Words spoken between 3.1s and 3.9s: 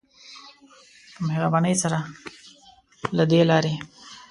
له دی لاری.